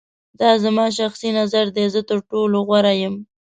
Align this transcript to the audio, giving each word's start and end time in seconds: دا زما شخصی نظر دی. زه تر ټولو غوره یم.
دا 0.39 0.51
زما 0.63 0.85
شخصی 0.97 1.29
نظر 1.39 1.65
دی. 1.75 1.85
زه 1.93 2.01
تر 2.09 2.17
ټولو 2.29 2.57
غوره 2.67 2.93
یم. 3.01 3.15